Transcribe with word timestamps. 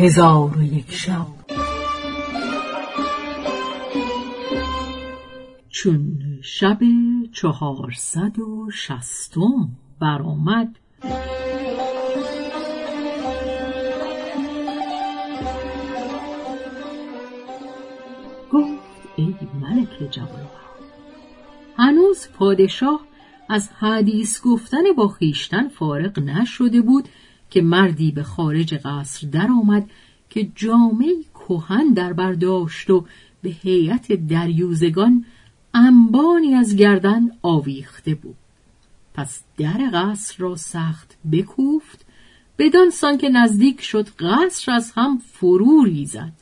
هزار 0.00 0.58
و 0.58 0.62
یک 0.62 0.92
شب. 0.92 1.26
چون 5.68 6.18
شب 6.42 6.78
چهارصد 7.32 8.38
و 8.38 8.70
شستم 8.70 9.68
برآمد. 10.00 10.76
گفت 18.52 18.78
ای 19.16 19.34
ملک 19.60 20.10
جوان 20.10 20.46
هنوز 21.76 22.28
پادشاه 22.38 23.00
از 23.48 23.70
حدیث 23.78 24.42
گفتن 24.42 24.92
با 24.96 25.08
خیشتن 25.08 25.68
فارغ 25.68 26.18
نشده 26.18 26.80
بود 26.80 27.08
که 27.50 27.62
مردی 27.62 28.12
به 28.12 28.22
خارج 28.22 28.74
قصر 28.74 29.26
درآمد 29.26 29.90
که 30.30 30.48
جامعه 30.54 31.14
کهن 31.34 31.92
در 31.92 32.12
برداشت 32.12 32.90
و 32.90 33.06
به 33.42 33.50
هیئت 33.50 34.12
دریوزگان 34.12 35.24
انبانی 35.74 36.54
از 36.54 36.76
گردن 36.76 37.30
آویخته 37.42 38.14
بود. 38.14 38.36
پس 39.14 39.42
در 39.56 39.90
قصر 39.92 40.34
را 40.38 40.56
سخت 40.56 41.18
بکوفت 41.32 42.06
بدان 42.58 42.90
سان 42.90 43.18
که 43.18 43.28
نزدیک 43.28 43.80
شد 43.80 44.08
قصر 44.08 44.72
از 44.72 44.92
هم 44.96 45.18
فرو 45.18 45.84
ریزد. 45.84 46.32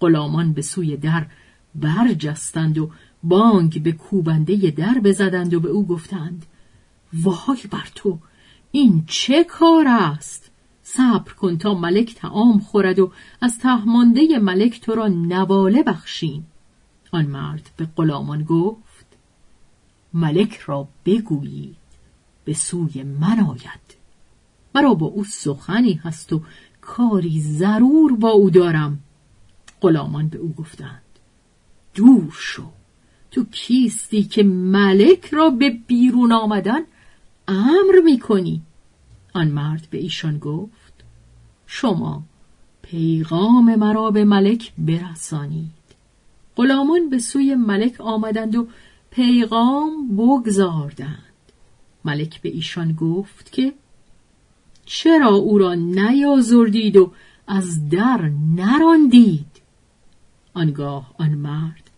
غلامان 0.00 0.52
به 0.52 0.62
سوی 0.62 0.96
در 0.96 1.26
برجستند 1.74 2.78
و 2.78 2.90
بانگ 3.22 3.82
به 3.82 3.92
کوبنده 3.92 4.70
در 4.70 5.00
بزدند 5.04 5.54
و 5.54 5.60
به 5.60 5.68
او 5.68 5.86
گفتند 5.86 6.46
وای 7.12 7.58
بر 7.70 7.88
تو! 7.94 8.18
این 8.72 9.04
چه 9.06 9.44
کار 9.44 9.88
است؟ 9.88 10.50
صبر 10.82 11.32
کن 11.32 11.58
تا 11.58 11.74
ملک 11.74 12.14
تعام 12.14 12.58
خورد 12.58 12.98
و 12.98 13.12
از 13.40 13.58
تهمانده 13.58 14.38
ملک 14.38 14.80
تو 14.80 14.94
را 14.94 15.08
نواله 15.08 15.82
بخشیم. 15.82 16.46
آن 17.12 17.26
مرد 17.26 17.70
به 17.76 17.88
غلامان 17.96 18.44
گفت 18.44 19.06
ملک 20.14 20.56
را 20.56 20.88
بگویید 21.06 21.76
به 22.44 22.54
سوی 22.54 23.02
من 23.02 23.40
آید. 23.40 23.96
مرا 24.74 24.94
با 24.94 25.06
او 25.06 25.24
سخنی 25.24 25.92
هست 25.92 26.32
و 26.32 26.40
کاری 26.80 27.40
ضرور 27.40 28.16
با 28.16 28.30
او 28.30 28.50
دارم. 28.50 28.98
غلامان 29.80 30.28
به 30.28 30.38
او 30.38 30.52
گفتند 30.52 31.02
دور 31.94 32.32
شو. 32.38 32.66
تو 33.30 33.44
کیستی 33.44 34.22
که 34.22 34.42
ملک 34.42 35.26
را 35.26 35.50
به 35.50 35.70
بیرون 35.70 36.32
آمدن 36.32 36.80
امر 37.50 38.00
می‌کنی؟ 38.04 38.62
آن 39.34 39.48
مرد 39.48 39.88
به 39.90 39.98
ایشان 39.98 40.38
گفت 40.38 41.04
شما 41.66 42.22
پیغام 42.82 43.74
مرا 43.74 44.10
به 44.10 44.24
ملک 44.24 44.72
برسانید. 44.78 45.70
غلامان 46.56 47.10
به 47.10 47.18
سوی 47.18 47.54
ملک 47.54 48.00
آمدند 48.00 48.56
و 48.56 48.66
پیغام 49.10 50.16
بگذاردند 50.16 51.52
ملک 52.04 52.42
به 52.42 52.48
ایشان 52.48 52.92
گفت 52.92 53.52
که 53.52 53.72
چرا 54.84 55.34
او 55.34 55.58
را 55.58 55.74
نیازردید 55.74 56.96
و 56.96 57.12
از 57.46 57.88
در 57.88 58.30
نراندید؟ 58.56 59.60
آنگاه 60.54 61.14
آن 61.18 61.30
مرد 61.30 61.90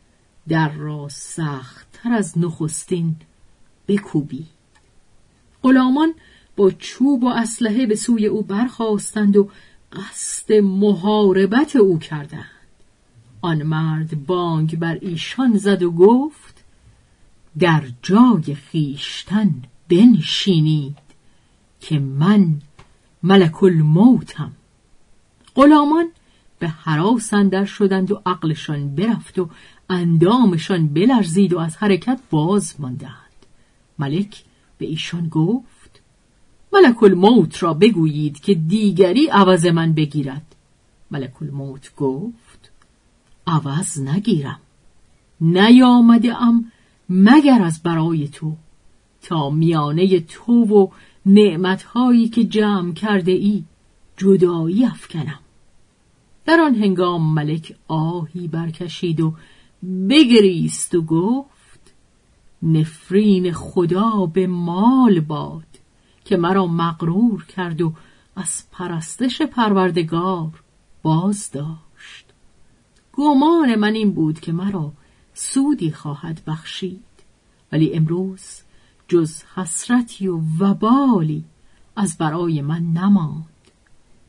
در 0.49 0.73
را 0.73 1.09
سخت 1.09 1.87
تر 1.93 2.13
از 2.13 2.39
نخستین 2.39 3.17
بکوبید. 3.89 4.62
غلامان 5.63 6.15
با 6.57 6.71
چوب 6.71 7.25
و 7.25 7.29
اسلحه 7.29 7.87
به 7.87 7.95
سوی 7.97 8.27
او 8.27 8.43
برخواستند 8.43 9.37
و 9.37 9.49
قصد 9.93 10.53
محاربت 10.53 11.77
او 11.77 11.99
کردند. 11.99 12.47
آن 13.41 13.63
مرد 13.63 14.27
بانگ 14.27 14.79
بر 14.79 14.99
ایشان 15.01 15.57
زد 15.57 15.83
و 15.83 15.91
گفت 15.91 16.65
در 17.59 17.83
جای 18.03 18.55
خیشتن 18.55 19.55
بنشینید 19.89 20.99
که 21.81 21.99
من 21.99 22.61
ملک 23.23 23.63
الموتم. 23.63 24.53
غلامان 25.55 26.09
به 26.59 26.69
حراس 26.69 27.35
اندر 27.35 27.65
شدند 27.65 28.13
و 28.13 28.23
عقلشان 28.27 28.95
برفت 28.95 29.39
و 29.39 29.49
اندامشان 29.91 30.89
بلرزید 30.89 31.53
و 31.53 31.59
از 31.59 31.77
حرکت 31.77 32.21
باز 32.31 32.75
ماندند. 32.79 33.13
ملک 33.99 34.45
به 34.83 34.89
ایشان 34.89 35.29
گفت 35.29 36.03
ملک 36.73 37.03
الموت 37.03 37.63
را 37.63 37.75
بگویید 37.75 38.41
که 38.41 38.55
دیگری 38.55 39.27
عوض 39.27 39.67
من 39.67 39.93
بگیرد. 39.93 40.55
ملک 41.11 41.43
الموت 41.43 41.95
گفت 41.97 42.71
عوض 43.47 44.01
نگیرم. 44.01 44.61
نیامده 45.41 46.43
ام 46.43 46.73
مگر 47.09 47.63
از 47.63 47.83
برای 47.83 48.29
تو 48.29 48.57
تا 49.23 49.51
میانه 49.51 50.21
تو 50.21 50.53
و 50.53 50.89
نعمتهایی 51.27 52.29
که 52.29 52.45
جمع 52.45 52.93
کرده 52.93 53.33
ای 53.33 53.65
جدایی 54.17 54.85
افکنم. 54.85 55.41
در 56.45 56.61
آن 56.61 56.75
هنگام 56.75 57.35
ملک 57.35 57.77
آهی 57.89 58.49
برکشید 58.49 59.21
و 59.21 59.35
بگریست 60.09 60.95
و 60.95 61.03
گفت 61.03 61.52
نفرین 62.63 63.53
خدا 63.53 64.27
به 64.27 64.47
مال 64.47 65.21
باد 65.21 65.67
که 66.25 66.37
مرا 66.37 66.67
مغرور 66.67 67.45
کرد 67.45 67.83
و 67.83 67.93
از 68.37 68.63
پرستش 68.73 69.43
پروردگار 69.43 70.51
باز 71.03 71.51
داشت 71.51 72.27
گمان 73.13 73.75
من 73.75 73.95
این 73.95 74.13
بود 74.13 74.41
که 74.41 74.53
مرا 74.53 74.93
سودی 75.35 75.93
خواهد 75.93 76.43
بخشید 76.47 77.05
ولی 77.73 77.95
امروز 77.95 78.61
جز 79.09 79.43
حسرتی 79.55 80.29
و 80.29 80.41
وبالی 80.59 81.45
از 81.97 82.19
برای 82.19 82.63
من 82.63 82.83
نماند. 82.83 83.45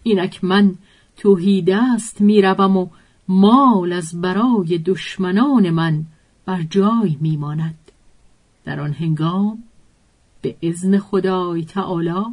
اینک 0.04 0.44
من 0.44 0.76
توهی 1.18 1.62
دست 1.62 2.22
می‌روم 2.22 2.78
و 2.78 2.88
مال 3.28 3.94
از 3.94 4.22
برای 4.22 4.78
دشمنان 4.78 5.70
من 5.70 6.06
بر 6.46 6.64
جای 6.64 7.18
میماند. 7.22 7.83
در 8.66 8.80
آن 8.80 8.94
هنگام 8.94 9.64
به 10.42 10.56
ازن 10.64 10.98
خدای 10.98 11.66
تعالی 11.66 12.26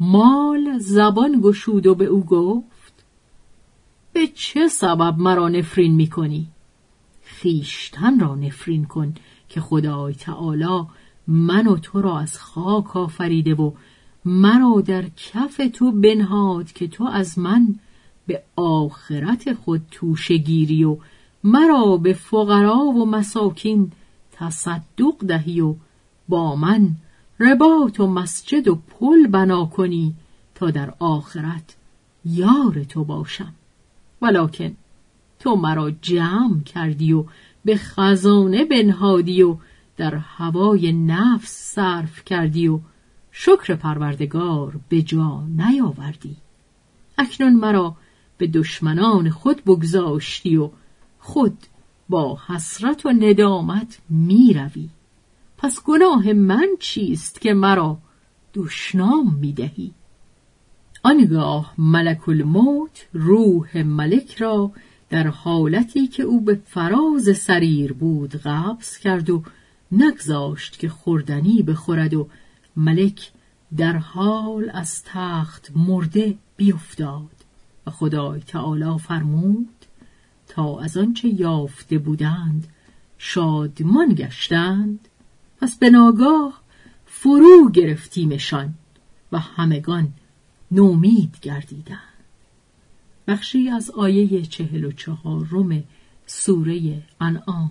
مال 0.00 0.78
زبان 0.78 1.40
گشود 1.40 1.86
و 1.86 1.94
به 1.94 2.04
او 2.04 2.24
گفت 2.24 3.04
به 4.12 4.26
چه 4.26 4.68
سبب 4.68 5.18
مرا 5.18 5.48
نفرین 5.48 5.94
می‌کنی؟ 5.94 6.48
خیشتن 7.22 8.20
را 8.20 8.34
نفرین 8.34 8.84
کن 8.84 9.14
که 9.48 9.60
خدای 9.60 10.14
تعالی 10.14 10.86
من 11.26 11.66
و 11.66 11.76
تو 11.76 12.02
را 12.02 12.18
از 12.18 12.38
خاک 12.38 12.96
آفریده 12.96 13.54
و 13.54 13.72
مرا 14.24 14.82
در 14.86 15.08
کف 15.08 15.60
تو 15.72 15.92
بنهاد 15.92 16.72
که 16.72 16.88
تو 16.88 17.04
از 17.04 17.38
من 17.38 17.74
به 18.26 18.42
آخرت 18.56 19.54
خود 19.54 19.82
توشه 19.90 20.36
گیری 20.36 20.84
و 20.84 20.96
مرا 21.44 21.96
به 21.96 22.12
فقرا 22.12 22.78
و 22.78 23.06
مساکین 23.06 23.92
تصدق 24.38 25.14
دهی 25.26 25.60
و 25.60 25.74
با 26.28 26.56
من 26.56 26.94
رباط 27.40 28.00
و 28.00 28.06
مسجد 28.06 28.68
و 28.68 28.74
پل 28.74 29.26
بنا 29.26 29.64
کنی 29.64 30.14
تا 30.54 30.70
در 30.70 30.94
آخرت 30.98 31.76
یار 32.24 32.84
تو 32.84 33.04
باشم. 33.04 33.52
ولکن 34.22 34.76
تو 35.38 35.56
مرا 35.56 35.90
جمع 35.90 36.60
کردی 36.60 37.12
و 37.12 37.24
به 37.64 37.76
خزانه 37.76 38.64
بنهادی 38.64 39.42
و 39.42 39.56
در 39.96 40.14
هوای 40.14 40.92
نفس 40.92 41.74
صرف 41.74 42.24
کردی 42.24 42.68
و 42.68 42.80
شکر 43.32 43.74
پروردگار 43.74 44.80
به 44.88 45.02
جا 45.02 45.42
نیاوردی. 45.56 46.36
اکنون 47.18 47.52
مرا 47.52 47.96
به 48.38 48.46
دشمنان 48.46 49.30
خود 49.30 49.64
بگذاشتی 49.64 50.56
و 50.56 50.70
خود 51.18 51.58
با 52.08 52.38
حسرت 52.46 53.06
و 53.06 53.12
ندامت 53.12 53.98
می 54.10 54.54
روی. 54.54 54.88
پس 55.58 55.82
گناه 55.82 56.32
من 56.32 56.68
چیست 56.80 57.40
که 57.40 57.54
مرا 57.54 57.98
دشنام 58.54 59.34
می 59.40 59.52
دهی؟ 59.52 59.92
آنگاه 61.02 61.74
ملک 61.78 62.28
الموت 62.28 63.06
روح 63.12 63.82
ملک 63.82 64.34
را 64.34 64.72
در 65.10 65.26
حالتی 65.26 66.06
که 66.06 66.22
او 66.22 66.40
به 66.40 66.60
فراز 66.64 67.36
سریر 67.36 67.92
بود 67.92 68.36
قبض 68.36 68.98
کرد 68.98 69.30
و 69.30 69.42
نگذاشت 69.92 70.78
که 70.78 70.88
خوردنی 70.88 71.62
بخورد 71.62 72.14
و 72.14 72.28
ملک 72.76 73.32
در 73.76 73.96
حال 73.96 74.70
از 74.74 75.02
تخت 75.04 75.72
مرده 75.76 76.38
بیفتاد 76.56 77.44
و 77.86 77.90
خدای 77.90 78.40
تعالی 78.40 78.98
فرمود 78.98 79.75
تا 80.48 80.80
از 80.80 80.96
آنچه 80.96 81.28
یافته 81.28 81.98
بودند 81.98 82.66
شادمان 83.18 84.14
گشتند. 84.14 85.08
پس 85.60 85.78
به 85.78 85.90
ناگاه 85.90 86.60
فرو 87.06 87.70
گرفتیمشان 87.70 88.74
و 89.32 89.38
همگان 89.38 90.12
نومید 90.70 91.36
گردیدند. 91.42 92.00
بخشی 93.28 93.68
از 93.68 93.90
آیه 93.90 94.42
چهل 94.42 94.84
و 94.84 94.92
چهارم 94.92 95.84
سوره 96.26 97.02
انعام. 97.20 97.70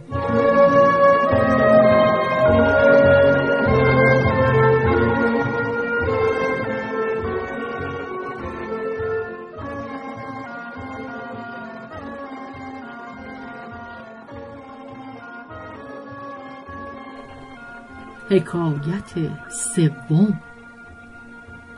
حکایت 18.30 19.12
سوم. 19.52 20.40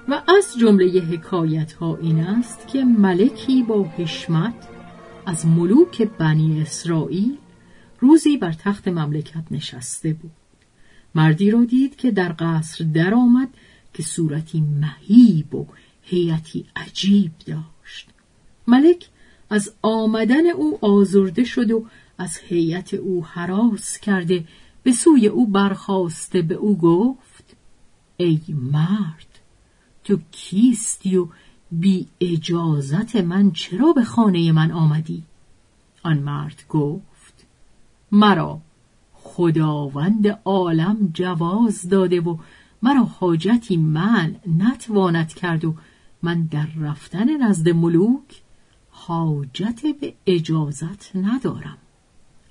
و 0.07 0.21
از 0.27 0.57
جمله 0.59 1.01
حکایت 1.01 1.73
ها 1.73 1.97
این 1.97 2.19
است 2.19 2.67
که 2.67 2.83
ملکی 2.83 3.63
با 3.63 3.83
حشمت 3.83 4.67
از 5.25 5.45
ملوک 5.45 6.01
بنی 6.01 6.61
اسرائیل 6.61 7.37
روزی 7.99 8.37
بر 8.37 8.53
تخت 8.53 8.87
مملکت 8.87 9.43
نشسته 9.51 10.13
بود. 10.13 10.31
مردی 11.15 11.51
را 11.51 11.63
دید 11.63 11.95
که 11.95 12.11
در 12.11 12.35
قصر 12.39 12.85
درآمد 12.85 13.49
که 13.93 14.03
صورتی 14.03 14.61
مهیب 14.61 15.55
و 15.55 15.67
هیئتی 16.01 16.65
عجیب 16.75 17.31
داشت. 17.45 18.09
ملک 18.67 19.09
از 19.49 19.73
آمدن 19.81 20.47
او 20.47 20.77
آزرده 20.81 21.43
شد 21.43 21.71
و 21.71 21.85
از 22.17 22.37
هیئت 22.37 22.93
او 22.93 23.25
حراس 23.25 23.99
کرده 23.99 24.43
به 24.87 24.93
سوی 24.93 25.27
او 25.27 25.47
برخواسته 25.47 26.41
به 26.41 26.55
او 26.55 26.77
گفت 26.77 27.55
ای 28.17 28.41
مرد 28.49 29.39
تو 30.03 30.19
کیستی 30.31 31.17
و 31.17 31.27
بی 31.71 32.07
اجازت 32.21 33.15
من 33.15 33.51
چرا 33.51 33.93
به 33.93 34.03
خانه 34.03 34.51
من 34.51 34.71
آمدی؟ 34.71 35.23
آن 36.03 36.19
مرد 36.19 36.63
گفت 36.69 37.45
مرا 38.11 38.61
خداوند 39.13 40.27
عالم 40.45 41.11
جواز 41.13 41.89
داده 41.89 42.21
و 42.21 42.37
مرا 42.81 43.03
حاجتی 43.03 43.77
من 43.77 44.35
نتواند 44.57 45.27
کرد 45.27 45.65
و 45.65 45.75
من 46.23 46.45
در 46.45 46.67
رفتن 46.79 47.37
نزد 47.37 47.69
ملوک 47.69 48.41
حاجت 48.89 49.81
به 50.01 50.13
اجازت 50.25 51.15
ندارم 51.15 51.77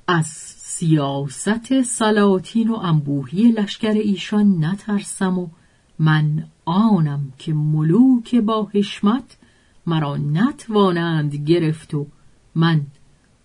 از 0.08 0.56
سیاست 0.78 1.82
سلاطین 1.82 2.70
و 2.70 2.75
انبوهی 2.75 3.52
لشکر 3.52 3.90
ایشان 3.90 4.64
نترسم 4.64 5.38
و 5.38 5.49
من 5.99 6.46
آنم 6.64 7.32
که 7.38 7.52
ملوک 7.52 8.34
با 8.34 8.69
حشمت 8.75 9.37
مرا 9.87 10.17
نتوانند 10.17 11.34
گرفت 11.34 11.94
و 11.94 12.06
من 12.55 12.87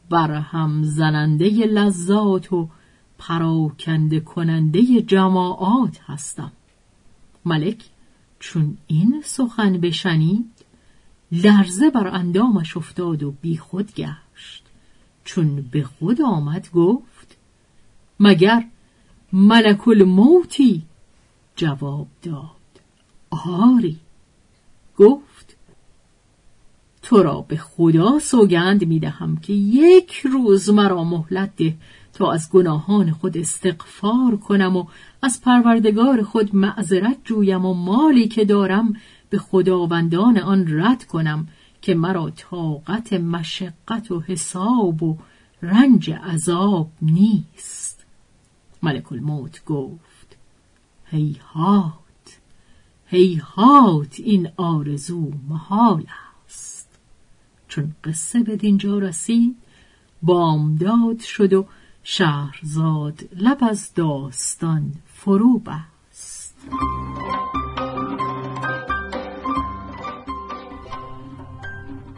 برهم 0.10 0.83
زننده 0.83 1.50
لذات 1.50 2.54
و 2.54 2.69
پراکنده 3.18 4.19
کننده 4.19 5.01
جماعات 5.01 6.00
هستم. 6.07 6.51
ملک 7.45 7.86
چون 8.39 8.77
این 8.88 9.22
سخن 9.25 9.77
بشنید 9.77 10.66
لرزه 11.31 11.89
بر 11.89 12.07
اندامش 12.07 12.77
افتاد 12.77 13.24
و 13.24 13.31
بی 13.31 13.57
خود 13.57 13.94
گشت. 13.94 14.63
چون 15.24 15.62
به 15.72 15.84
خود 15.84 16.22
آمد 16.22 16.69
گفت 16.72 17.11
مگر 18.21 18.63
ملک 19.33 19.88
الموتی 19.88 20.81
جواب 21.56 22.07
داد. 22.23 22.62
آری. 23.29 23.97
گفت 24.97 25.57
تو 27.01 27.23
را 27.23 27.41
به 27.41 27.57
خدا 27.57 28.19
سوگند 28.19 28.88
می 28.88 29.00
دهم 29.00 29.38
که 29.38 29.53
یک 29.53 30.12
روز 30.12 30.69
مرا 30.69 31.03
مهلت 31.03 31.56
ده 31.56 31.75
تا 32.13 32.31
از 32.31 32.50
گناهان 32.51 33.12
خود 33.12 33.38
استغفار 33.38 34.38
کنم 34.38 34.77
و 34.77 34.85
از 35.21 35.41
پروردگار 35.41 36.24
خود 36.24 36.56
معذرت 36.56 37.17
جویم 37.24 37.65
و 37.65 37.74
مالی 37.74 38.27
که 38.27 38.45
دارم 38.45 38.94
به 39.29 39.38
خداوندان 39.38 40.38
آن 40.38 40.65
رد 40.79 41.03
کنم 41.03 41.47
که 41.81 41.95
مرا 41.95 42.29
طاقت 42.29 43.13
مشقت 43.13 44.12
و 44.12 44.19
حساب 44.19 45.03
و 45.03 45.17
رنج 45.62 46.12
عذاب 46.12 46.89
نیست. 47.01 48.00
ملک 48.83 49.12
الموت 49.12 49.66
گفت 49.66 50.38
هیهات 51.06 51.94
هیهات 53.06 54.16
این 54.19 54.50
آرزو 54.57 55.31
محال 55.50 56.06
است. 56.45 56.89
چون 57.68 57.95
قصه 58.04 58.44
به 58.44 58.56
دینجا 58.56 59.00
رسید 59.00 59.56
بامداد 60.22 61.19
شد 61.19 61.54
و 61.54 61.66
شهرزاد 62.04 63.30
لب 63.36 63.57
از 63.62 63.94
داستان 63.94 64.94
فرو 65.06 65.60
بست. 65.60 66.56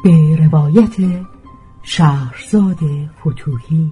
به 0.04 0.36
روایت 0.36 1.26
شهرزاد 1.84 2.80
فتوهی 3.20 3.92